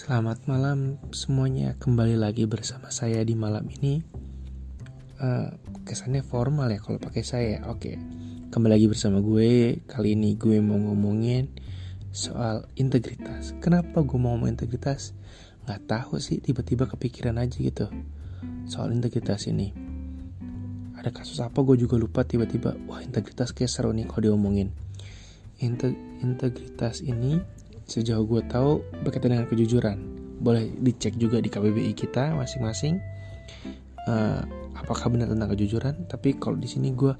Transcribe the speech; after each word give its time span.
Selamat 0.00 0.40
malam 0.48 0.96
semuanya. 1.12 1.76
Kembali 1.76 2.16
lagi 2.16 2.48
bersama 2.48 2.88
saya 2.88 3.20
di 3.20 3.36
malam 3.36 3.68
ini. 3.68 4.00
Uh, 5.20 5.52
Kesannya 5.84 6.24
formal 6.24 6.72
ya 6.72 6.80
kalau 6.80 6.96
pakai 6.96 7.20
saya. 7.20 7.68
Oke 7.68 8.00
kembali 8.48 8.80
lagi 8.80 8.88
bersama 8.88 9.20
gue. 9.20 9.76
Kali 9.84 10.16
ini 10.16 10.40
gue 10.40 10.56
mau 10.64 10.80
ngomongin 10.80 11.52
soal 12.16 12.64
integritas. 12.80 13.52
Kenapa 13.60 14.00
gue 14.00 14.16
mau 14.16 14.32
ngomong 14.32 14.48
integritas? 14.48 15.12
Gak 15.68 15.84
tahu 15.84 16.16
sih 16.16 16.40
tiba-tiba 16.40 16.88
kepikiran 16.88 17.36
aja 17.36 17.60
gitu 17.60 17.92
Soal 18.72 18.96
integritas 18.96 19.52
ini. 19.52 19.68
Ada 20.96 21.12
kasus 21.12 21.44
apa? 21.44 21.60
Gue 21.60 21.76
juga 21.76 22.00
lupa 22.00 22.24
tiba-tiba. 22.24 22.72
Wah 22.88 23.04
integritas 23.04 23.52
kayak 23.52 23.68
seru 23.68 23.92
nih 23.92 24.08
kalau 24.08 24.32
diomongin. 24.32 24.72
Integritas 25.60 27.04
ini 27.04 27.59
Sejauh 27.90 28.22
gue 28.22 28.38
tahu 28.46 28.86
berkaitan 29.02 29.34
dengan 29.34 29.50
kejujuran. 29.50 29.98
Boleh 30.38 30.70
dicek 30.78 31.18
juga 31.18 31.42
di 31.42 31.50
KBBI 31.50 31.90
kita 31.98 32.38
masing-masing. 32.38 33.02
Uh, 34.06 34.46
apakah 34.78 35.10
benar 35.10 35.26
tentang 35.26 35.50
kejujuran? 35.50 36.06
Tapi 36.06 36.38
kalau 36.38 36.54
di 36.54 36.70
sini 36.70 36.94
gue 36.94 37.10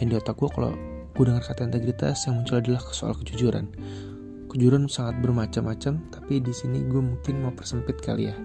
yang 0.00 0.08
di 0.08 0.16
otak 0.16 0.40
gue 0.40 0.48
kalau 0.48 0.72
gue 1.12 1.24
dengar 1.28 1.44
kata 1.44 1.68
integritas 1.68 2.24
yang 2.24 2.40
muncul 2.40 2.56
adalah 2.56 2.80
soal 2.96 3.12
kejujuran. 3.12 3.68
Kejujuran 4.48 4.88
sangat 4.88 5.20
bermacam-macam, 5.20 6.08
tapi 6.08 6.40
di 6.40 6.52
sini 6.56 6.80
gue 6.88 7.02
mungkin 7.12 7.44
mau 7.44 7.52
persempit 7.52 8.00
kali 8.00 8.32
ya. 8.32 8.36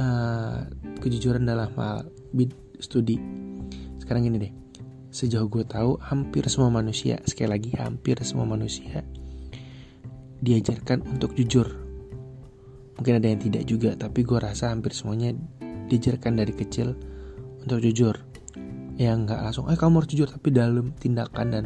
Uh, 0.00 0.64
kejujuran 1.04 1.44
dalam 1.44 1.68
hal 1.76 2.08
bid 2.32 2.56
studi. 2.80 3.20
Sekarang 4.00 4.24
gini 4.24 4.48
deh, 4.48 4.52
sejauh 5.12 5.44
gue 5.52 5.68
tahu 5.68 6.00
hampir 6.00 6.48
semua 6.48 6.72
manusia, 6.72 7.20
sekali 7.28 7.52
lagi 7.52 7.76
hampir 7.76 8.16
semua 8.24 8.48
manusia 8.48 9.04
diajarkan 10.46 11.02
untuk 11.10 11.34
jujur. 11.34 11.66
Mungkin 12.96 13.18
ada 13.18 13.26
yang 13.26 13.42
tidak 13.42 13.66
juga, 13.66 13.90
tapi 13.98 14.22
gue 14.22 14.38
rasa 14.38 14.70
hampir 14.70 14.94
semuanya 14.94 15.34
diajarkan 15.90 16.38
dari 16.38 16.54
kecil 16.54 16.94
untuk 17.66 17.82
jujur. 17.82 18.14
Yang 18.96 19.28
nggak 19.28 19.40
langsung, 19.42 19.66
eh 19.68 19.76
kamu 19.76 20.00
harus 20.00 20.10
jujur, 20.14 20.28
tapi 20.30 20.54
dalam 20.54 20.94
tindakan 20.96 21.46
dan 21.52 21.64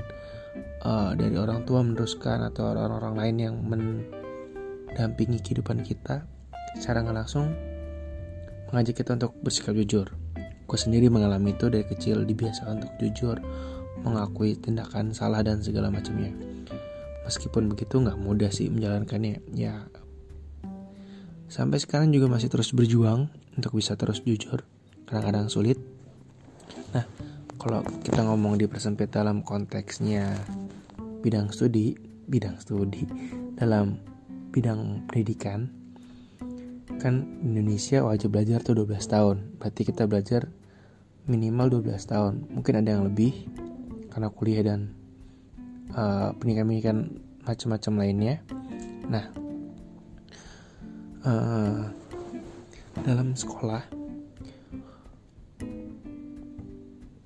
uh, 0.82 1.12
dari 1.14 1.36
orang 1.38 1.62
tua 1.68 1.84
meneruskan 1.84 2.42
atau 2.50 2.72
orang-orang 2.74 3.14
lain 3.14 3.36
yang 3.38 3.54
mendampingi 3.62 5.38
kehidupan 5.38 5.86
kita, 5.86 6.26
secara 6.80 7.06
nggak 7.06 7.14
langsung 7.20 7.52
mengajak 8.72 8.98
kita 9.04 9.14
untuk 9.14 9.36
bersikap 9.44 9.76
jujur. 9.78 10.10
Gue 10.66 10.78
sendiri 10.78 11.06
mengalami 11.06 11.54
itu 11.54 11.70
dari 11.70 11.86
kecil 11.86 12.26
dibiasakan 12.26 12.82
untuk 12.82 12.92
jujur, 12.98 13.36
mengakui 14.02 14.58
tindakan 14.58 15.14
salah 15.14 15.46
dan 15.46 15.62
segala 15.62 15.94
macamnya 15.94 16.49
meskipun 17.26 17.70
begitu 17.72 18.00
nggak 18.00 18.18
mudah 18.18 18.50
sih 18.52 18.68
menjalankannya. 18.68 19.42
Ya 19.54 19.86
sampai 21.50 21.82
sekarang 21.82 22.14
juga 22.14 22.30
masih 22.30 22.46
terus 22.46 22.70
berjuang 22.70 23.26
untuk 23.58 23.74
bisa 23.76 23.98
terus 23.98 24.22
jujur. 24.22 24.62
Kadang-kadang 25.08 25.50
sulit. 25.50 25.78
Nah 26.94 27.04
kalau 27.60 27.82
kita 28.06 28.24
ngomong 28.24 28.56
di 28.56 28.70
persempit 28.70 29.12
dalam 29.12 29.44
konteksnya 29.44 30.32
bidang 31.20 31.52
studi 31.52 31.92
bidang 32.30 32.56
studi 32.62 33.04
dalam 33.58 34.00
bidang 34.54 35.04
pendidikan 35.10 35.68
kan 37.00 37.24
Indonesia 37.40 38.04
wajib 38.04 38.36
belajar 38.36 38.60
tuh 38.60 38.76
12 38.76 39.00
tahun. 39.08 39.36
Berarti 39.56 39.82
kita 39.88 40.04
belajar 40.04 40.52
minimal 41.24 41.80
12 41.80 41.96
tahun. 42.04 42.34
Mungkin 42.52 42.74
ada 42.84 43.00
yang 43.00 43.08
lebih 43.08 43.48
karena 44.12 44.28
kuliah 44.28 44.62
dan 44.62 44.99
uh, 45.94 46.34
pendidikan-pendidikan 46.38 47.20
macam-macam 47.46 47.92
lainnya. 47.98 48.34
Nah, 49.10 49.24
uh, 51.26 51.82
dalam 53.02 53.32
sekolah 53.34 53.82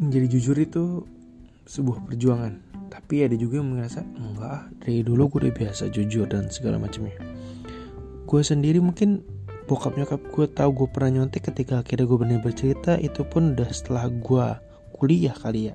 menjadi 0.01 0.27
jujur 0.39 0.57
itu 0.61 0.85
sebuah 1.65 2.05
perjuangan. 2.05 2.61
Tapi 2.93 3.27
ada 3.27 3.35
juga 3.35 3.59
yang 3.59 3.75
merasa 3.75 4.05
enggak, 4.05 4.71
dari 4.81 5.03
dulu 5.03 5.29
gue 5.29 5.49
udah 5.49 5.55
biasa 5.55 5.91
jujur 5.91 6.29
dan 6.31 6.47
segala 6.49 6.79
macamnya. 6.79 7.17
Gue 8.25 8.41
sendiri 8.41 8.81
mungkin 8.81 9.21
bokap 9.65 9.97
nyokap 9.97 10.21
gue 10.29 10.47
tahu 10.53 10.71
gue 10.77 10.89
pernah 10.93 11.21
nyontek 11.21 11.49
ketika 11.49 11.81
akhirnya 11.81 12.05
gue 12.05 12.19
benar 12.21 12.41
bercerita 12.45 13.01
itu 13.01 13.25
pun 13.25 13.57
udah 13.57 13.71
setelah 13.73 14.13
gue 14.13 14.47
kuliah 14.93 15.33
kali 15.33 15.73
ya 15.73 15.75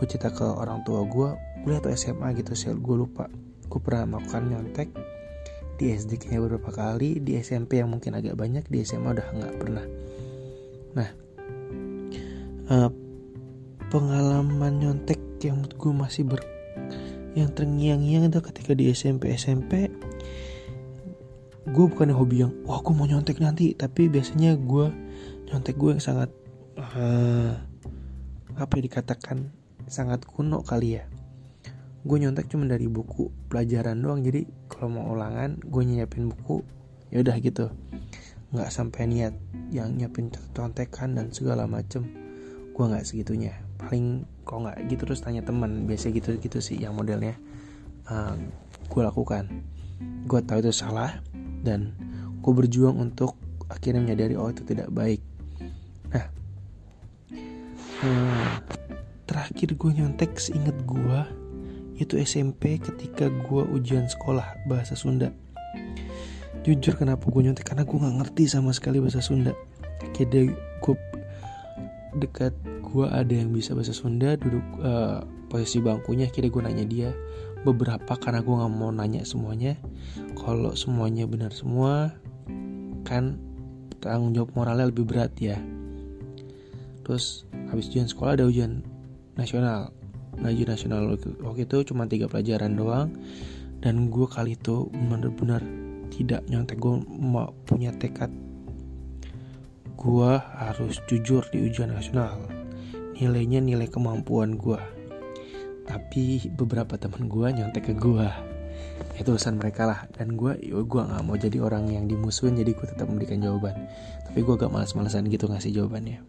gue 0.00 0.06
cerita 0.08 0.32
ke 0.32 0.48
orang 0.48 0.80
tua 0.80 1.04
gue 1.04 1.36
kuliah 1.60 1.76
atau 1.76 1.92
SMA 1.92 2.32
gitu 2.40 2.56
sih 2.56 2.72
gue 2.72 2.96
lupa. 2.96 3.28
Gue 3.68 3.80
pernah 3.84 4.16
melakukan 4.16 4.48
nyontek 4.48 4.88
di 5.76 5.92
SD 5.92 6.16
kayaknya 6.16 6.40
beberapa 6.48 6.72
kali 6.72 7.20
di 7.20 7.36
SMP 7.36 7.84
yang 7.84 7.92
mungkin 7.92 8.16
agak 8.16 8.32
banyak 8.32 8.64
di 8.72 8.80
SMA 8.80 9.12
udah 9.12 9.28
nggak 9.28 9.54
pernah. 9.60 9.84
Nah 10.96 11.08
uh, 12.72 12.90
pengalaman 13.92 14.72
nyontek 14.80 15.20
yang 15.44 15.68
gue 15.68 15.92
masih 15.92 16.24
ber 16.24 16.40
yang 17.36 17.52
terngiang-ngiang 17.52 18.32
itu 18.32 18.40
ketika 18.40 18.72
di 18.72 18.88
SMP 18.90 19.36
SMP 19.36 19.92
gue 21.70 21.84
bukan 21.86 22.10
hobi 22.16 22.42
yang 22.42 22.56
wah 22.64 22.80
gue 22.80 22.94
mau 22.96 23.04
nyontek 23.04 23.38
nanti 23.38 23.76
tapi 23.76 24.08
biasanya 24.08 24.56
gue 24.56 24.90
nyontek 25.52 25.76
gue 25.76 25.90
yang 25.94 26.02
sangat 26.02 26.32
uh, 26.80 27.52
apa 28.56 28.72
ya 28.80 28.82
dikatakan 28.82 29.59
sangat 29.90 30.22
kuno 30.22 30.62
kali 30.62 31.02
ya. 31.02 31.04
Gue 32.06 32.22
nyontek 32.22 32.48
cuma 32.48 32.64
dari 32.64 32.86
buku 32.86 33.28
pelajaran 33.50 33.98
doang 34.00 34.22
jadi 34.22 34.46
kalau 34.70 34.88
mau 34.88 35.12
ulangan 35.12 35.58
gue 35.58 35.82
nyiapin 35.82 36.30
buku 36.30 36.62
ya 37.10 37.20
udah 37.20 37.36
gitu. 37.42 37.68
Nggak 38.54 38.70
sampai 38.70 39.10
niat 39.10 39.34
yang 39.74 39.98
nyiapin 39.98 40.30
contekan 40.54 41.18
dan 41.18 41.34
segala 41.34 41.66
macem. 41.66 42.06
Gue 42.72 42.84
nggak 42.86 43.04
segitunya. 43.04 43.52
Paling 43.76 44.24
kalau 44.46 44.70
nggak 44.70 44.78
gitu 44.88 45.02
terus 45.10 45.20
tanya 45.20 45.42
teman 45.42 45.84
biasa 45.84 46.14
gitu 46.14 46.38
gitu 46.38 46.62
sih 46.62 46.78
yang 46.78 46.94
modelnya 46.94 47.34
uh, 48.08 48.38
gue 48.86 49.02
lakukan. 49.02 49.50
Gue 50.24 50.40
tahu 50.40 50.64
itu 50.64 50.72
salah 50.72 51.18
dan 51.66 51.92
gue 52.40 52.52
berjuang 52.54 52.96
untuk 52.96 53.36
akhirnya 53.68 54.00
menyadari 54.00 54.38
oh 54.38 54.48
itu 54.48 54.62
tidak 54.64 54.88
baik. 54.94 55.20
Nah 56.14 56.26
uh, 58.06 58.79
terakhir 59.50 59.74
gue 59.74 59.90
nyontek 59.98 60.38
seinget 60.38 60.78
gue 60.86 61.20
itu 61.98 62.14
SMP 62.22 62.78
ketika 62.78 63.26
gue 63.26 63.62
ujian 63.74 64.06
sekolah 64.06 64.62
bahasa 64.70 64.94
Sunda. 64.94 65.34
Jujur 66.62 66.94
kenapa 66.94 67.26
gue 67.26 67.42
nyontek? 67.42 67.66
Karena 67.66 67.82
gue 67.82 67.98
nggak 67.98 68.16
ngerti 68.22 68.46
sama 68.46 68.70
sekali 68.70 69.02
bahasa 69.02 69.18
Sunda. 69.18 69.50
Kayak 70.14 70.54
gue 70.54 70.94
dekat 72.22 72.54
gue 72.86 73.06
ada 73.10 73.34
yang 73.34 73.50
bisa 73.50 73.74
bahasa 73.74 73.90
Sunda 73.90 74.38
duduk 74.38 74.62
uh, 74.86 75.26
posisi 75.50 75.82
bangkunya 75.82 76.30
kira 76.30 76.46
gue 76.46 76.62
nanya 76.62 76.86
dia 76.86 77.10
beberapa 77.66 78.14
karena 78.22 78.46
gue 78.46 78.54
nggak 78.54 78.70
mau 78.70 78.94
nanya 78.94 79.26
semuanya. 79.26 79.74
Kalau 80.38 80.78
semuanya 80.78 81.26
benar 81.26 81.50
semua 81.50 82.14
kan 83.02 83.34
tanggung 83.98 84.30
jawab 84.30 84.54
moralnya 84.54 84.94
lebih 84.94 85.10
berat 85.10 85.34
ya. 85.42 85.58
Terus 87.02 87.50
habis 87.68 87.90
ujian 87.90 88.06
sekolah 88.06 88.38
ada 88.38 88.46
ujian 88.46 88.86
nasional 89.40 89.88
ngaji 90.36 90.62
nasional 90.68 91.16
waktu 91.42 91.64
itu 91.64 91.76
cuma 91.88 92.04
tiga 92.04 92.28
pelajaran 92.28 92.76
doang. 92.76 93.08
Dan 93.80 94.12
gue 94.12 94.28
kali 94.28 94.60
itu 94.60 94.92
benar-benar 94.92 95.64
tidak 96.12 96.44
nyontek 96.52 96.76
gue 96.76 97.00
mau 97.08 97.48
punya 97.64 97.96
tekad. 97.96 98.28
Gue 99.96 100.36
harus 100.36 101.00
jujur 101.08 101.48
di 101.48 101.64
ujian 101.64 101.88
nasional. 101.88 102.36
Nilainya 103.16 103.64
nilai 103.64 103.88
kemampuan 103.88 104.60
gue 104.60 105.00
tapi 105.90 106.38
beberapa 106.54 106.94
teman 106.94 107.26
gue 107.26 107.50
nyontek 107.50 107.90
ke 107.90 107.94
gue 107.98 108.28
itu 109.18 109.26
urusan 109.34 109.58
mereka 109.58 109.90
lah. 109.90 110.00
Dan 110.14 110.38
gue 110.38 110.54
gue 110.70 111.02
nggak 111.02 111.22
mau 111.26 111.34
jadi 111.34 111.58
orang 111.58 111.90
yang 111.90 112.06
dimusuhin 112.06 112.54
jadi 112.54 112.70
gue 112.70 112.86
tetap 112.86 113.10
memberikan 113.10 113.42
jawaban. 113.42 113.74
Tapi 114.30 114.46
gue 114.46 114.54
gak 114.54 114.70
malas-malasan 114.70 115.26
gitu 115.26 115.50
ngasih 115.50 115.74
jawabannya. 115.74 116.22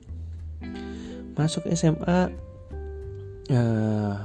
Masuk 1.38 1.70
SMA 1.78 2.34
uh, 3.52 3.56
eh, 3.56 4.16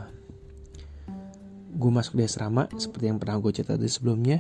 gue 1.76 1.90
masuk 1.92 2.16
di 2.16 2.24
asrama 2.24 2.70
seperti 2.78 3.10
yang 3.10 3.18
pernah 3.18 3.36
gue 3.42 3.52
cerita 3.52 3.74
di 3.74 3.90
sebelumnya. 3.90 4.38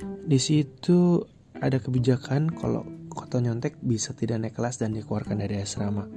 Di 0.00 0.38
situ 0.40 1.20
ada 1.60 1.76
kebijakan 1.76 2.56
kalau 2.56 2.88
kota 3.12 3.38
nyontek 3.38 3.76
bisa 3.84 4.16
tidak 4.16 4.40
naik 4.40 4.54
kelas 4.56 4.80
dan 4.80 4.96
dikeluarkan 4.96 5.44
dari 5.44 5.60
asrama. 5.60 6.08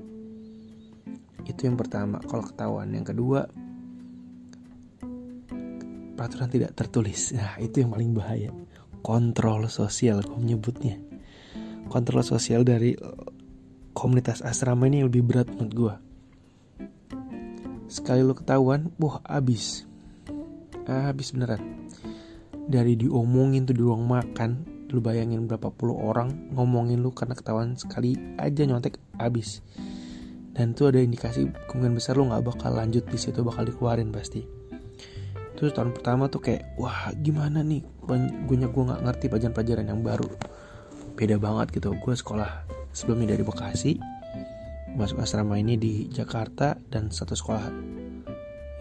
Itu 1.44 1.68
yang 1.68 1.76
pertama. 1.76 2.24
Kalau 2.24 2.48
ketahuan 2.48 2.96
yang 2.96 3.04
kedua 3.04 3.44
peraturan 6.16 6.48
tidak 6.48 6.72
tertulis. 6.80 7.36
Nah 7.36 7.60
itu 7.60 7.84
yang 7.84 7.92
paling 7.92 8.16
bahaya. 8.16 8.56
Kontrol 9.04 9.68
sosial 9.68 10.24
gue 10.24 10.40
menyebutnya. 10.40 10.96
Kontrol 11.92 12.24
sosial 12.24 12.64
dari 12.64 12.96
komunitas 13.92 14.40
asrama 14.40 14.88
ini 14.88 15.04
lebih 15.04 15.22
berat 15.28 15.52
menurut 15.52 15.76
gue 15.76 16.13
sekali 17.94 18.26
lo 18.26 18.34
ketahuan 18.34 18.90
wah 18.98 19.22
abis 19.22 19.86
abis 20.90 21.38
beneran. 21.38 21.62
Dari 22.66 22.98
diomongin 22.98 23.70
tuh 23.70 23.78
di 23.78 23.86
ruang 23.86 24.10
makan 24.10 24.66
lu 24.90 25.02
bayangin 25.02 25.46
berapa 25.46 25.70
puluh 25.70 25.98
orang 25.98 26.54
ngomongin 26.54 27.02
lu 27.02 27.14
karena 27.14 27.38
ketahuan 27.38 27.78
sekali 27.78 28.14
aja 28.38 28.62
nyontek 28.62 29.02
abis 29.18 29.66
dan 30.54 30.78
tuh 30.78 30.94
ada 30.94 31.02
indikasi 31.02 31.50
kemungkinan 31.66 31.98
besar 31.98 32.14
lu 32.14 32.30
nggak 32.30 32.46
bakal 32.46 32.78
lanjut 32.78 33.02
di 33.10 33.18
situ 33.18 33.42
bakal 33.42 33.66
dikeluarin 33.66 34.14
pasti. 34.14 34.46
Terus 35.58 35.74
tahun 35.74 35.94
pertama 35.94 36.30
tuh 36.30 36.42
kayak 36.42 36.78
wah 36.78 37.14
gimana 37.22 37.62
nih? 37.62 37.82
Gue 38.06 38.18
gue 38.50 38.84
nggak 38.86 39.02
ngerti 39.02 39.26
pelajaran-pelajaran 39.30 39.86
yang 39.90 40.02
baru. 40.06 40.30
Beda 41.18 41.38
banget 41.42 41.78
gitu. 41.78 41.94
Gue 41.98 42.14
sekolah 42.14 42.70
sebelumnya 42.94 43.34
dari 43.34 43.42
Bekasi 43.46 44.13
masuk 44.94 45.26
asrama 45.26 45.58
ini 45.58 45.74
di 45.74 46.06
Jakarta 46.06 46.78
dan 46.94 47.10
satu 47.10 47.34
sekolah 47.34 47.66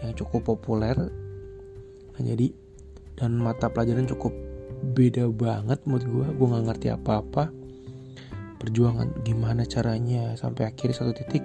yang 0.05 0.13
cukup 0.13 0.45
populer. 0.53 0.93
Nah, 2.13 2.21
jadi 2.21 2.53
dan 3.17 3.41
mata 3.41 3.69
pelajaran 3.69 4.05
cukup 4.05 4.33
beda 4.93 5.31
banget 5.31 5.81
mood 5.89 6.05
gue 6.05 6.27
gue 6.27 6.47
nggak 6.47 6.65
ngerti 6.69 6.87
apa-apa. 6.93 7.49
Perjuangan 8.61 9.25
gimana 9.25 9.65
caranya 9.65 10.37
sampai 10.37 10.69
akhirnya 10.69 10.95
satu 11.01 11.11
titik? 11.17 11.43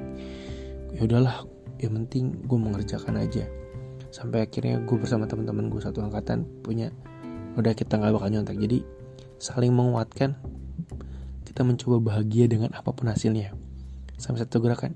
Ya 0.95 1.09
udahlah 1.09 1.49
yang 1.81 1.97
penting 2.05 2.37
gue 2.45 2.59
mengerjakan 2.61 3.19
aja. 3.19 3.49
Sampai 4.13 4.45
akhirnya 4.45 4.85
gue 4.85 4.97
bersama 5.01 5.25
teman-teman 5.25 5.73
gue 5.73 5.81
satu 5.81 6.05
angkatan 6.05 6.45
punya 6.61 6.93
udah 7.57 7.73
kita 7.73 7.97
nggak 7.97 8.13
bakal 8.15 8.29
nyontek. 8.29 8.59
Jadi 8.61 8.85
saling 9.41 9.73
menguatkan 9.73 10.37
kita 11.49 11.65
mencoba 11.65 11.97
bahagia 11.99 12.47
dengan 12.47 12.71
apa 12.77 12.93
pun 12.93 13.09
hasilnya 13.09 13.68
sampai 14.19 14.45
satu 14.45 14.59
gerakan. 14.61 14.93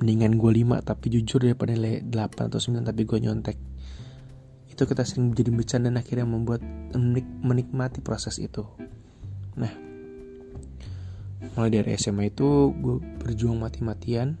Mendingan 0.00 0.34
gue 0.40 0.50
5 0.64 0.82
tapi 0.82 1.14
jujur 1.14 1.46
daripada 1.46 1.76
nilai 1.76 2.02
8 2.02 2.50
atau 2.50 2.58
9 2.58 2.82
tapi 2.82 3.06
gue 3.06 3.18
nyontek. 3.22 3.54
Itu 4.66 4.88
kita 4.88 5.04
sering 5.06 5.30
menjadi 5.30 5.50
bercanda 5.52 5.92
dan 5.92 6.00
akhirnya 6.00 6.26
membuat 6.26 6.64
menikmati 7.44 8.02
proses 8.02 8.40
itu. 8.42 8.66
Nah 9.54 9.70
mulai 11.54 11.70
dari 11.70 11.94
SMA 11.94 12.32
itu 12.32 12.72
gue 12.74 12.98
berjuang 13.22 13.60
mati-matian. 13.60 14.40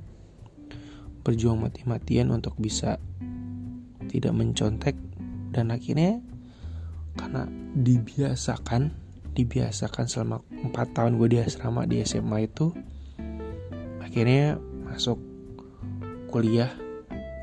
Berjuang 1.22 1.62
mati-matian 1.62 2.34
untuk 2.34 2.58
bisa 2.58 2.98
tidak 4.10 4.34
mencontek. 4.34 4.98
Dan 5.52 5.70
akhirnya 5.70 6.18
karena 7.14 7.44
dibiasakan 7.76 9.02
dibiasakan 9.32 10.06
selama 10.08 10.44
4 10.72 10.96
tahun 10.96 11.16
gue 11.16 11.28
di 11.32 11.38
asrama 11.40 11.88
di 11.88 12.04
SMA 12.04 12.48
itu 12.48 12.72
akhirnya 14.12 14.60
masuk 14.84 15.16
kuliah. 16.28 16.68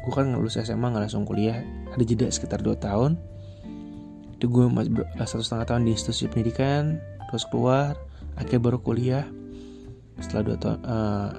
Gue 0.06 0.14
kan 0.14 0.30
lulus 0.30 0.62
SMA 0.62 0.94
nggak 0.94 1.10
langsung 1.10 1.26
kuliah. 1.26 1.66
Ada 1.98 2.06
jeda 2.06 2.30
sekitar 2.30 2.62
2 2.62 2.78
tahun. 2.78 3.18
Itu 4.38 4.54
gue 4.54 4.70
eh, 4.70 5.26
satu 5.26 5.42
setengah 5.42 5.66
tahun 5.66 5.90
di 5.90 5.98
institusi 5.98 6.30
pendidikan 6.30 7.02
terus 7.34 7.50
keluar 7.50 7.98
akhirnya 8.38 8.62
baru 8.62 8.78
kuliah. 8.86 9.26
Setelah 10.22 10.44
dua 10.52 10.58
tahun 10.60 10.80
uh, 10.84 11.32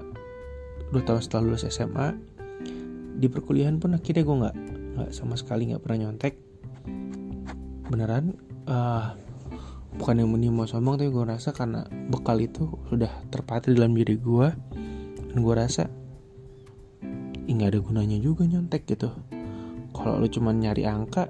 dua 0.91 1.03
tahun 1.05 1.21
setelah 1.21 1.43
lulus 1.47 1.69
SMA 1.69 2.17
di 3.21 3.29
perkuliahan 3.29 3.77
pun 3.79 3.93
akhirnya 3.95 4.25
gue 4.25 4.37
nggak 4.41 4.57
nggak 4.99 5.11
sama 5.15 5.39
sekali 5.39 5.71
nggak 5.71 5.83
pernah 5.85 6.11
nyontek. 6.11 6.35
Beneran 7.87 8.35
uh, 8.67 9.15
bukan 9.97 10.23
yang 10.23 10.31
mau 10.55 10.65
sombong 10.65 10.97
tapi 11.01 11.11
gue 11.11 11.25
rasa 11.25 11.51
karena 11.53 11.85
bekal 12.09 12.39
itu 12.39 12.69
sudah 12.89 13.11
terpatri 13.29 13.75
dalam 13.75 13.93
diri 13.93 14.17
gue 14.17 14.49
dan 15.31 15.39
gue 15.47 15.55
rasa 15.55 15.87
nggak 17.51 17.77
ada 17.77 17.81
gunanya 17.83 18.19
juga 18.19 18.47
nyontek 18.47 18.87
gitu. 18.87 19.11
Kalau 19.91 20.23
lu 20.23 20.27
cuman 20.31 20.63
nyari 20.63 20.87
angka 20.87 21.29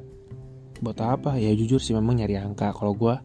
buat 0.80 0.96
apa? 1.00 1.36
Ya 1.40 1.52
jujur 1.56 1.80
sih 1.80 1.96
memang 1.96 2.20
nyari 2.20 2.36
angka. 2.36 2.72
Kalau 2.76 2.92
gue 2.96 3.16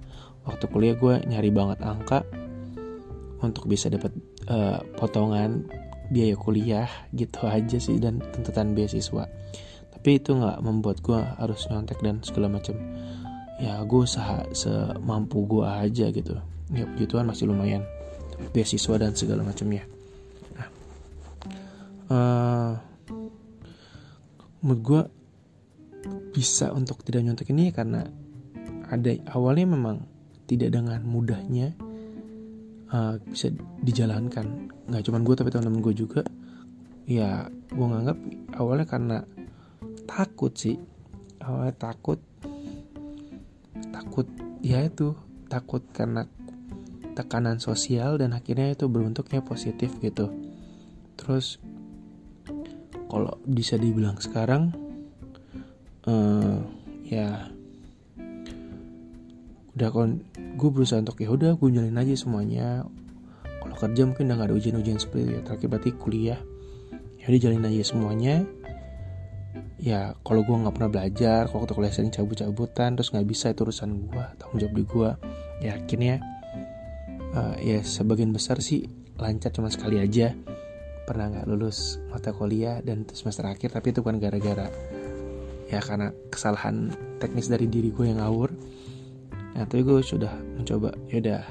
waktu 0.47 0.65
kuliah 0.71 0.95
gue 0.95 1.23
nyari 1.27 1.51
banget 1.51 1.79
angka 1.83 2.23
untuk 3.43 3.67
bisa 3.67 3.91
dapat 3.91 4.15
uh, 4.47 4.79
potongan 4.95 5.67
biaya 6.09 6.37
kuliah 6.39 6.89
gitu 7.11 7.45
aja 7.45 7.77
sih 7.77 7.99
dan 7.99 8.23
tuntutan 8.31 8.71
beasiswa. 8.71 9.27
Tapi 9.91 10.09
itu 10.17 10.35
nggak 10.35 10.63
membuat 10.63 11.03
gue 11.03 11.19
harus 11.19 11.67
nyontek 11.67 11.99
dan 11.99 12.23
segala 12.23 12.47
macam 12.51 12.75
ya 13.59 13.79
gue 13.83 14.01
usaha 14.03 14.43
semampu 14.55 15.43
gue 15.47 15.63
aja 15.67 16.11
gitu. 16.11 16.39
Ya 16.73 16.83
puji 16.87 17.05
masih 17.21 17.51
lumayan 17.51 17.83
beasiswa 18.51 18.97
dan 18.97 19.13
segala 19.13 19.45
macamnya 19.45 19.85
uh, 22.09 22.73
menurut 24.65 24.81
gue 24.81 25.01
bisa 26.33 26.73
untuk 26.73 27.01
tidak 27.05 27.25
nyontek 27.25 27.53
ini 27.53 27.73
karena 27.73 28.05
ada 28.89 29.11
awalnya 29.33 29.65
memang 29.73 30.05
tidak 30.45 30.77
dengan 30.77 31.01
mudahnya 31.01 31.73
uh, 32.93 33.17
bisa 33.25 33.49
dijalankan. 33.81 34.69
Nggak 34.89 35.03
cuma 35.09 35.21
gue 35.21 35.35
tapi 35.37 35.49
teman-teman 35.49 35.81
gue 35.81 35.95
juga. 35.97 36.21
Ya 37.05 37.49
gue 37.49 37.85
nganggap 37.85 38.17
awalnya 38.57 38.85
karena 38.85 39.17
takut 40.05 40.53
sih. 40.53 40.77
Awalnya 41.41 41.75
takut 41.77 42.19
takut 43.93 44.27
ya 44.61 44.85
itu 44.85 45.13
takut 45.49 45.81
karena 45.93 46.25
tekanan 47.15 47.63
sosial 47.63 48.19
dan 48.19 48.35
akhirnya 48.35 48.75
itu 48.75 48.85
berbentuknya 48.89 49.41
positif 49.41 49.93
gitu. 50.01 50.29
Terus 51.15 51.57
kalau 53.15 53.39
bisa 53.47 53.79
dibilang 53.79 54.19
sekarang 54.19 54.75
uh, 56.03 56.59
ya 57.07 57.47
udah 59.71 59.87
kon 59.87 60.19
gue 60.35 60.69
berusaha 60.71 60.99
untuk 60.99 61.23
ya 61.23 61.31
udah 61.31 61.55
gue 61.55 61.69
jalanin 61.71 61.95
aja 61.95 62.11
semuanya. 62.19 62.83
Kalau 63.63 63.75
kerja 63.79 64.03
mungkin 64.03 64.27
udah 64.27 64.35
gak 64.35 64.47
ada 64.51 64.55
ujian-ujian 64.59 64.99
seperti 64.99 65.21
itu 65.23 65.31
ya 65.31 65.41
terakhir 65.47 65.67
berarti 65.71 65.89
kuliah. 65.95 66.39
Ya 67.15 67.25
udah 67.31 67.39
jalanin 67.39 67.71
aja 67.71 67.83
semuanya. 67.87 68.35
Ya 69.79 70.19
kalau 70.27 70.43
gue 70.43 70.55
nggak 70.55 70.75
pernah 70.75 70.91
belajar 70.91 71.47
kalau 71.47 71.63
waktu 71.63 71.71
kuliah 71.71 71.95
sering 71.95 72.11
cabut-cabutan 72.11 72.99
terus 72.99 73.15
nggak 73.15 73.27
bisa 73.31 73.55
itu 73.55 73.63
urusan 73.63 74.11
gue 74.11 74.25
tanggung 74.35 74.59
jawab 74.59 74.75
di 74.75 74.83
gue 74.83 75.09
ya 75.63 75.71
akhirnya 75.79 76.15
uh, 77.31 77.55
ya 77.63 77.79
sebagian 77.79 78.35
besar 78.35 78.59
sih 78.59 78.91
lancar 79.15 79.55
cuma 79.55 79.71
sekali 79.71 80.03
aja 80.03 80.35
pernah 81.05 81.31
nggak 81.31 81.45
lulus 81.47 82.01
mata 82.09 82.33
kuliah 82.33 82.81
dan 82.81 83.05
semester 83.13 83.45
akhir 83.45 83.77
tapi 83.77 83.93
itu 83.93 84.01
bukan 84.01 84.17
gara-gara 84.17 84.67
ya 85.69 85.81
karena 85.81 86.13
kesalahan 86.29 86.93
teknis 87.17 87.49
dari 87.49 87.65
diri 87.65 87.89
gue 87.89 88.05
yang 88.05 88.21
ngawur. 88.21 88.49
Ya 89.55 89.63
tapi 89.63 89.87
gue 89.87 90.03
sudah 90.03 90.33
mencoba 90.59 90.93
ya 91.09 91.21
udah 91.23 91.43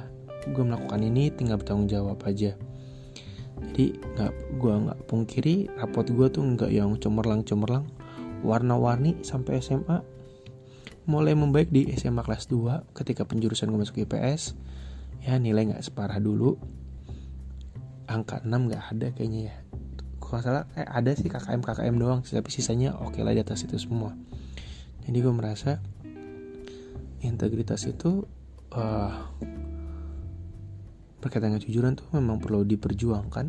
gue 0.45 0.65
melakukan 0.65 1.01
ini 1.01 1.33
tinggal 1.33 1.59
bertanggung 1.59 1.89
jawab 1.89 2.21
aja. 2.29 2.55
Jadi 3.73 3.97
nggak 3.97 4.33
gue 4.61 4.75
nggak 4.75 4.99
pungkiri 5.09 5.57
rapot 5.81 6.07
gue 6.07 6.27
tuh 6.31 6.43
nggak 6.45 6.71
yang 6.71 6.95
cemerlang 7.01 7.43
cemerlang 7.47 7.87
warna-warni 8.45 9.25
sampai 9.25 9.59
SMA 9.65 10.05
mulai 11.05 11.37
membaik 11.37 11.69
di 11.69 11.89
SMA 11.97 12.25
kelas 12.25 12.49
2 12.49 12.97
ketika 12.97 13.29
penjurusan 13.29 13.69
gue 13.69 13.81
masuk 13.81 14.05
IPS 14.05 14.57
ya 15.25 15.37
nilai 15.41 15.73
nggak 15.73 15.85
separah 15.85 16.21
dulu 16.21 16.57
angka 18.09 18.41
6 18.43 18.51
nggak 18.51 18.83
ada 18.95 19.07
kayaknya 19.13 19.41
ya. 19.53 19.57
Kalau 20.21 20.41
salah 20.41 20.65
eh, 20.75 20.89
ada 20.89 21.11
sih 21.15 21.29
KKM 21.29 21.61
KKM 21.61 21.95
doang 22.01 22.21
tapi 22.25 22.51
sisanya 22.51 22.97
oke 22.97 23.17
okay 23.17 23.23
lah 23.23 23.33
di 23.37 23.43
atas 23.43 23.65
itu 23.65 23.77
semua. 23.77 24.17
Jadi 25.05 25.19
gue 25.21 25.35
merasa 25.35 25.79
integritas 27.21 27.85
itu 27.85 28.25
uh, 28.73 29.13
berkaitan 31.21 31.53
dengan 31.53 31.61
kejujuran 31.61 31.93
tuh 31.97 32.09
memang 32.17 32.41
perlu 32.41 32.65
diperjuangkan. 32.65 33.47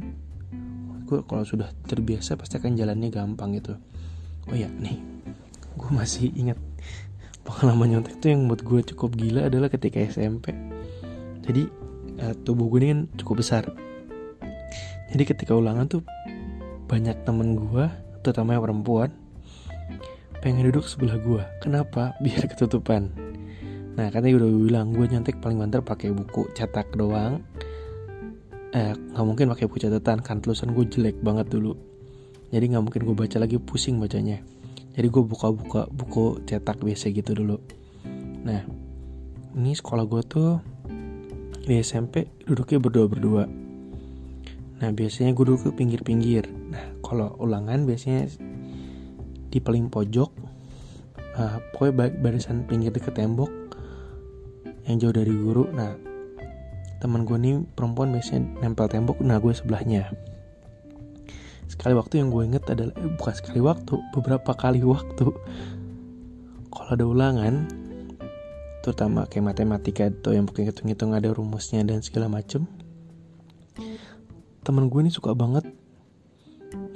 Gue 1.05 1.19
kalau 1.23 1.43
sudah 1.47 1.71
terbiasa 1.85 2.35
pasti 2.35 2.59
akan 2.59 2.75
jalannya 2.75 3.09
gampang 3.13 3.55
gitu. 3.55 3.79
Oh 4.51 4.55
ya 4.55 4.67
nih 4.67 5.15
gue 5.75 5.91
masih 5.91 6.31
ingat 6.33 6.55
pengalaman 7.43 7.99
nyontek 7.99 8.17
tuh 8.23 8.31
yang 8.31 8.47
buat 8.47 8.63
gue 8.63 8.81
cukup 8.95 9.13
gila 9.13 9.51
adalah 9.51 9.67
ketika 9.67 9.99
SMP 10.01 10.55
jadi 11.45 11.67
uh, 12.25 12.33
tubuh 12.41 12.71
gue 12.71 12.79
ini 12.81 12.87
kan 12.89 13.01
cukup 13.19 13.43
besar 13.43 13.63
jadi 15.15 15.31
ketika 15.31 15.55
ulangan 15.55 15.87
tuh 15.87 16.03
banyak 16.91 17.23
temen 17.23 17.55
gue 17.55 17.87
terutama 18.19 18.59
yang 18.59 18.67
perempuan 18.67 19.15
pengen 20.43 20.67
duduk 20.67 20.91
sebelah 20.91 21.15
gue 21.15 21.39
kenapa? 21.63 22.19
Biar 22.19 22.43
ketutupan. 22.51 23.15
Nah 23.95 24.11
katanya 24.11 24.43
udah 24.43 24.49
bilang 24.51 24.91
gue 24.91 25.07
nyontek 25.07 25.39
paling 25.39 25.55
banter 25.55 25.79
pakai 25.79 26.11
buku 26.11 26.51
cetak 26.51 26.91
doang. 26.99 27.39
Eh 28.75 28.91
nggak 28.91 29.23
mungkin 29.23 29.55
pakai 29.55 29.71
buku 29.71 29.87
catatan 29.87 30.19
kan 30.19 30.43
tulisan 30.43 30.75
gue 30.75 30.83
jelek 30.83 31.15
banget 31.23 31.47
dulu. 31.47 31.79
Jadi 32.51 32.75
nggak 32.75 32.83
mungkin 32.83 33.01
gue 33.07 33.15
baca 33.15 33.39
lagi 33.39 33.55
pusing 33.55 33.95
bacanya. 34.03 34.43
Jadi 34.99 35.07
gue 35.07 35.23
buka-buka 35.23 35.87
buku 35.95 36.43
cetak 36.43 36.83
biasa 36.83 37.15
gitu 37.15 37.31
dulu. 37.31 37.55
Nah 38.43 38.67
ini 39.55 39.71
sekolah 39.71 40.03
gue 40.03 40.21
tuh 40.27 40.59
di 41.63 41.79
SMP 41.79 42.27
duduknya 42.43 42.83
berdua-berdua 42.83 43.64
Nah 44.75 44.89
biasanya 44.91 45.31
gue 45.31 45.45
duduk 45.47 45.71
ke 45.71 45.71
pinggir-pinggir. 45.71 46.47
Nah 46.71 46.99
kalau 46.99 47.35
ulangan 47.39 47.87
biasanya 47.87 48.27
di 49.47 49.63
paling 49.63 49.87
pojok 49.87 50.29
uh, 51.39 51.57
Pokoknya 51.71 52.11
barisan 52.19 52.67
pinggir 52.67 52.91
deket 52.91 53.15
tembok 53.15 53.51
yang 54.87 54.99
jauh 54.99 55.15
dari 55.15 55.31
guru. 55.31 55.67
Nah 55.71 55.95
teman 56.99 57.27
gue 57.27 57.37
nih 57.37 57.55
perempuan 57.75 58.15
biasanya 58.15 58.63
nempel 58.63 58.87
tembok 58.87 59.19
nah 59.23 59.39
gue 59.39 59.51
sebelahnya. 59.51 60.11
Sekali 61.65 61.97
waktu 61.97 62.21
yang 62.23 62.29
gue 62.31 62.43
inget 62.45 62.65
adalah 62.71 62.93
eh, 62.99 63.11
bukan 63.15 63.35
sekali 63.35 63.59
waktu 63.63 63.95
beberapa 64.15 64.51
kali 64.53 64.83
waktu. 64.83 65.27
Kalau 66.71 66.89
ada 66.91 67.05
ulangan 67.07 67.53
terutama 68.83 69.25
kayak 69.25 69.55
matematika 69.55 70.05
atau 70.13 70.37
yang 70.37 70.45
pakai 70.45 70.69
hitung-hitung 70.69 71.17
ada 71.17 71.33
rumusnya 71.33 71.81
dan 71.81 72.05
segala 72.05 72.29
macem 72.29 72.69
temen 74.65 74.89
gue 74.89 74.99
ini 75.05 75.13
suka 75.13 75.37
banget 75.37 75.69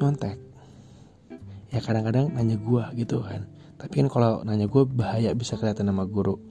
nyontek. 0.01 0.41
Ya 1.69 1.85
kadang-kadang 1.85 2.33
nanya 2.33 2.57
gue 2.57 2.83
gitu 2.97 3.21
kan. 3.21 3.45
Tapi 3.77 4.01
kan 4.01 4.07
kalau 4.09 4.41
nanya 4.41 4.65
gue 4.65 4.83
bahaya 4.89 5.29
bisa 5.37 5.53
kelihatan 5.53 5.93
nama 5.93 6.09
guru. 6.09 6.41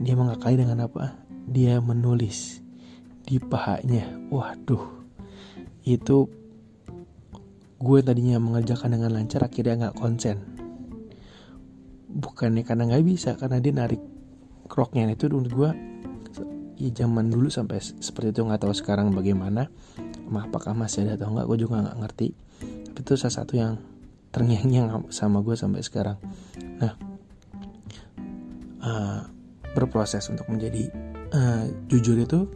Dia 0.00 0.16
mengakali 0.16 0.56
dengan 0.56 0.88
apa? 0.88 1.20
Dia 1.44 1.84
menulis 1.84 2.64
di 3.28 3.36
pahanya. 3.36 4.08
Waduh. 4.32 5.04
Itu 5.84 6.32
gue 7.76 7.98
tadinya 8.00 8.40
mengerjakan 8.40 8.96
dengan 8.96 9.12
lancar 9.12 9.44
akhirnya 9.44 9.86
nggak 9.86 9.96
konsen. 10.00 10.40
Bukannya 12.08 12.64
karena 12.64 12.88
nggak 12.88 13.04
bisa 13.04 13.36
karena 13.36 13.60
dia 13.60 13.76
narik 13.76 14.00
kroknya. 14.64 15.12
Itu 15.12 15.28
menurut 15.28 15.52
gue 15.52 15.70
ya 16.76 16.92
zaman 16.92 17.32
dulu 17.32 17.48
sampai 17.48 17.80
seperti 17.80 18.36
itu 18.36 18.40
nggak 18.44 18.68
tahu 18.68 18.74
sekarang 18.76 19.12
bagaimana 19.16 19.72
apakah 20.34 20.74
masih 20.74 21.06
ada 21.06 21.20
atau 21.20 21.30
nggak 21.30 21.46
gue 21.46 21.58
juga 21.62 21.82
nggak 21.86 21.98
ngerti. 22.02 22.28
Tapi 22.92 23.00
itu 23.04 23.14
salah 23.14 23.36
satu 23.42 23.52
yang 23.54 23.78
terngiang-ngiang 24.34 25.08
sama 25.14 25.40
gue 25.40 25.54
sampai 25.54 25.80
sekarang. 25.86 26.18
Nah 26.82 26.92
uh, 28.82 29.20
berproses 29.76 30.26
untuk 30.32 30.48
menjadi 30.50 30.90
uh, 31.30 31.64
jujur 31.86 32.18
itu 32.18 32.50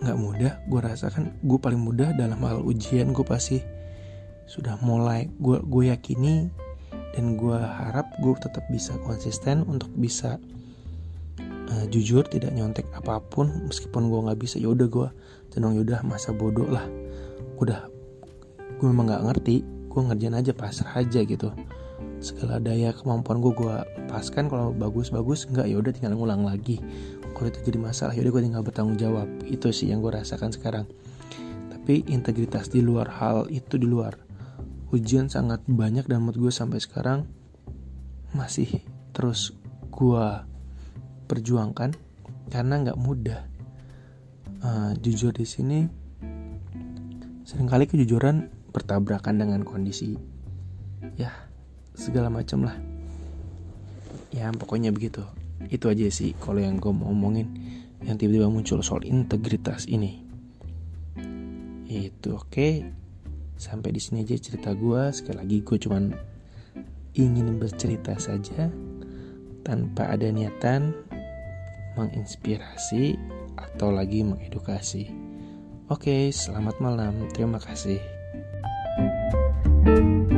nggak 0.00 0.18
mudah. 0.18 0.52
Gue 0.70 0.80
rasakan 0.80 1.36
gue 1.44 1.58
paling 1.60 1.80
mudah 1.80 2.16
dalam 2.16 2.40
hal 2.40 2.64
ujian 2.64 3.12
gue 3.12 3.26
pasti 3.26 3.60
sudah 4.46 4.78
mulai 4.78 5.26
gue 5.42 5.58
gue 5.58 5.90
yakini 5.90 6.46
dan 7.16 7.34
gue 7.34 7.58
harap 7.58 8.06
gue 8.22 8.32
tetap 8.38 8.62
bisa 8.70 8.94
konsisten 9.02 9.66
untuk 9.66 9.90
bisa 9.98 10.38
jujur 11.88 12.26
tidak 12.26 12.52
nyontek 12.52 12.86
apa 12.92 13.18
pun 13.18 13.66
meskipun 13.66 14.10
gue 14.10 14.20
nggak 14.28 14.38
bisa 14.38 14.56
ya 14.60 14.70
udah 14.70 14.86
gue 14.86 15.08
cenderung 15.50 15.78
yaudah 15.78 16.02
masa 16.02 16.34
bodoh 16.34 16.68
lah. 16.68 16.84
Udah 17.58 17.88
gue 18.76 18.86
memang 18.86 19.08
nggak 19.08 19.24
ngerti 19.32 19.64
gue 19.64 20.00
ngerjain 20.00 20.36
aja 20.36 20.52
pasrah 20.52 21.00
aja 21.00 21.24
gitu. 21.24 21.48
Segala 22.20 22.60
daya 22.60 22.92
kemampuan 22.92 23.40
gue 23.40 23.52
gue 23.56 23.76
lepaskan 24.06 24.52
kalau 24.52 24.72
bagus 24.72 25.08
bagus 25.08 25.48
nggak 25.48 25.66
ya 25.70 25.76
udah 25.80 25.92
tinggal 25.94 26.14
ngulang 26.18 26.44
lagi. 26.44 26.82
Kalau 27.36 27.48
itu 27.48 27.60
jadi 27.64 27.78
masalah 27.80 28.12
yaudah 28.12 28.32
gue 28.32 28.42
tinggal 28.44 28.62
bertanggung 28.64 28.98
jawab. 29.00 29.28
Itu 29.46 29.72
sih 29.72 29.88
yang 29.88 30.04
gue 30.04 30.12
rasakan 30.12 30.52
sekarang. 30.52 30.84
Tapi 31.72 32.04
integritas 32.10 32.68
di 32.68 32.82
luar 32.82 33.08
hal 33.08 33.46
itu 33.48 33.78
di 33.78 33.86
luar 33.86 34.26
ujian 34.94 35.26
sangat 35.26 35.66
banyak 35.66 36.06
dan 36.06 36.22
menurut 36.22 36.48
gue 36.48 36.52
sampai 36.54 36.78
sekarang 36.78 37.26
masih 38.30 38.86
terus 39.10 39.50
gue 39.90 40.26
perjuangkan 41.26 41.92
karena 42.48 42.74
nggak 42.86 42.98
mudah. 42.98 43.42
Uh, 44.62 44.96
jujur 45.04 45.36
di 45.36 45.44
sini 45.44 45.84
sering 47.46 47.68
kali 47.68 47.84
kejujuran 47.86 48.50
bertabrakan 48.72 49.38
dengan 49.38 49.62
kondisi 49.62 50.16
ya 51.14 51.30
segala 51.94 52.32
macam 52.32 52.66
lah. 52.66 52.76
Ya 54.34 54.50
pokoknya 54.50 54.90
begitu. 54.90 55.22
Itu 55.70 55.88
aja 55.88 56.08
sih 56.10 56.34
kalau 56.38 56.60
yang 56.60 56.76
gue 56.78 56.90
mau 56.90 57.10
ngomongin 57.10 57.48
yang 58.04 58.20
tiba-tiba 58.20 58.50
muncul 58.50 58.82
soal 58.84 59.02
integritas 59.06 59.88
ini. 59.88 60.22
Itu 61.86 62.36
oke. 62.36 62.50
Okay. 62.50 62.74
sampai 63.56 63.88
di 63.88 63.96
sini 63.96 64.20
aja 64.20 64.36
cerita 64.36 64.76
gue 64.76 65.16
sekali 65.16 65.40
lagi 65.40 65.64
gue 65.64 65.80
cuman 65.80 66.12
ingin 67.16 67.56
bercerita 67.56 68.12
saja 68.20 68.68
tanpa 69.64 70.12
ada 70.12 70.28
niatan 70.28 70.92
menginspirasi 71.96 73.16
atau 73.56 73.90
lagi 73.90 74.22
mengedukasi. 74.22 75.10
Oke, 75.88 76.30
selamat 76.30 76.76
malam. 76.78 77.26
Terima 77.32 77.58
kasih. 77.58 77.98
thank 79.86 80.30
you 80.30 80.35